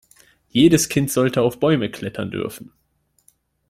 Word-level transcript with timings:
Jedes 0.49 0.89
Kind 0.89 1.11
sollte 1.11 1.43
auf 1.43 1.59
Bäume 1.59 1.91
klettern 1.91 2.31
dürfen. 2.31 2.71